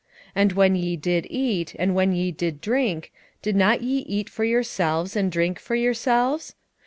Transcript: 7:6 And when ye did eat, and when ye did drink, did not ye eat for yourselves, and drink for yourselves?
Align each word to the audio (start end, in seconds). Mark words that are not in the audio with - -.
7:6 0.29 0.31
And 0.37 0.51
when 0.53 0.75
ye 0.75 0.95
did 0.97 1.27
eat, 1.29 1.75
and 1.77 1.93
when 1.93 2.11
ye 2.11 2.31
did 2.31 2.59
drink, 2.59 3.11
did 3.43 3.55
not 3.55 3.83
ye 3.83 3.99
eat 3.99 4.31
for 4.31 4.43
yourselves, 4.43 5.15
and 5.15 5.31
drink 5.31 5.59
for 5.59 5.75
yourselves? 5.75 6.55